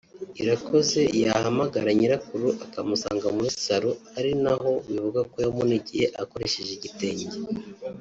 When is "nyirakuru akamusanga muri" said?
1.99-3.49